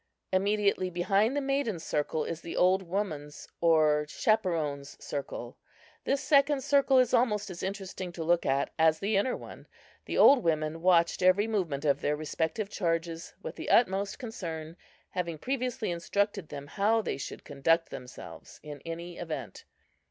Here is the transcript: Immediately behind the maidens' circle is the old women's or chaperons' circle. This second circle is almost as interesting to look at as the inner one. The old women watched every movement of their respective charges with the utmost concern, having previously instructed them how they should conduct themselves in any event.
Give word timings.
Immediately 0.33 0.89
behind 0.89 1.37
the 1.37 1.41
maidens' 1.41 1.83
circle 1.85 2.25
is 2.25 2.41
the 2.41 2.57
old 2.57 2.81
women's 2.81 3.47
or 3.59 4.07
chaperons' 4.09 4.97
circle. 4.99 5.59
This 6.05 6.23
second 6.23 6.63
circle 6.63 6.97
is 6.97 7.13
almost 7.13 7.51
as 7.51 7.61
interesting 7.61 8.11
to 8.13 8.23
look 8.23 8.43
at 8.43 8.71
as 8.79 8.97
the 8.97 9.15
inner 9.15 9.37
one. 9.37 9.67
The 10.05 10.17
old 10.17 10.41
women 10.43 10.81
watched 10.81 11.21
every 11.21 11.45
movement 11.47 11.85
of 11.85 12.01
their 12.01 12.15
respective 12.15 12.67
charges 12.67 13.35
with 13.43 13.57
the 13.57 13.69
utmost 13.69 14.17
concern, 14.17 14.75
having 15.11 15.37
previously 15.37 15.91
instructed 15.91 16.49
them 16.49 16.65
how 16.65 17.03
they 17.03 17.17
should 17.17 17.43
conduct 17.43 17.91
themselves 17.91 18.59
in 18.63 18.81
any 18.83 19.19
event. 19.19 19.65